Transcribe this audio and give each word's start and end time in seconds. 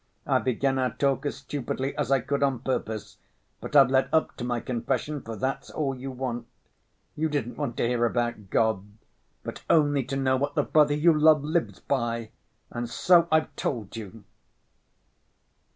I 0.25 0.39
began 0.39 0.79
our 0.79 0.93
talk 0.95 1.27
as 1.27 1.35
stupidly 1.35 1.95
as 1.95 2.09
I 2.09 2.21
could 2.21 2.41
on 2.41 2.61
purpose, 2.61 3.17
but 3.59 3.75
I've 3.75 3.91
led 3.91 4.09
up 4.11 4.35
to 4.37 4.43
my 4.43 4.59
confession, 4.59 5.21
for 5.21 5.35
that's 5.35 5.69
all 5.69 5.93
you 5.95 6.09
want. 6.09 6.47
You 7.15 7.29
didn't 7.29 7.55
want 7.57 7.77
to 7.77 7.87
hear 7.87 8.03
about 8.03 8.49
God, 8.49 8.83
but 9.43 9.61
only 9.69 10.03
to 10.05 10.15
know 10.15 10.37
what 10.37 10.55
the 10.55 10.63
brother 10.63 10.95
you 10.95 11.13
love 11.13 11.43
lives 11.43 11.81
by. 11.81 12.31
And 12.71 12.89
so 12.89 13.27
I've 13.31 13.55
told 13.55 13.95
you." 13.95 14.23